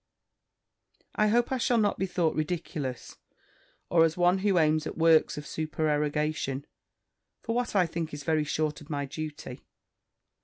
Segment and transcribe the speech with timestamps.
[1.13, 3.17] I hope I shall not be thought ridiculous,
[3.91, 6.65] or as one who aims at works of supererogation,
[7.43, 9.61] for what I think is very short of my duty.